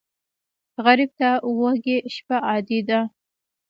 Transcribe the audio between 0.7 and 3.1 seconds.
غریب ته وږې شپه عادي ده